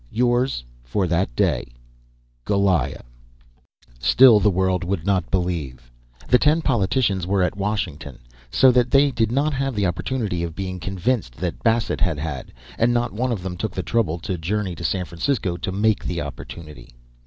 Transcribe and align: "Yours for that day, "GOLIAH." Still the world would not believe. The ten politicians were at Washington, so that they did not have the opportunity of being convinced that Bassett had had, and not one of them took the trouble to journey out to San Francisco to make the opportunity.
"Yours 0.09 0.63
for 0.83 1.05
that 1.05 1.35
day, 1.35 1.63
"GOLIAH." 2.45 3.03
Still 3.99 4.39
the 4.39 4.49
world 4.49 4.83
would 4.83 5.05
not 5.05 5.29
believe. 5.29 5.91
The 6.27 6.39
ten 6.39 6.63
politicians 6.63 7.27
were 7.27 7.43
at 7.43 7.55
Washington, 7.55 8.17
so 8.49 8.71
that 8.71 8.89
they 8.89 9.11
did 9.11 9.31
not 9.31 9.53
have 9.53 9.75
the 9.75 9.85
opportunity 9.85 10.41
of 10.41 10.55
being 10.55 10.79
convinced 10.79 11.35
that 11.35 11.61
Bassett 11.61 12.01
had 12.01 12.17
had, 12.17 12.51
and 12.79 12.91
not 12.95 13.13
one 13.13 13.31
of 13.31 13.43
them 13.43 13.55
took 13.55 13.73
the 13.73 13.83
trouble 13.83 14.17
to 14.21 14.39
journey 14.39 14.71
out 14.71 14.77
to 14.79 14.83
San 14.83 15.05
Francisco 15.05 15.55
to 15.57 15.71
make 15.71 16.03
the 16.03 16.19
opportunity. 16.19 16.95